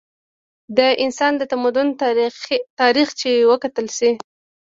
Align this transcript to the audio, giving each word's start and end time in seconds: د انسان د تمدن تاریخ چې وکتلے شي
د 0.77 0.79
انسان 1.03 1.33
د 1.37 1.41
تمدن 1.51 1.87
تاریخ 2.81 3.07
چې 3.19 3.31
وکتلے 3.51 3.91
شي 3.97 4.11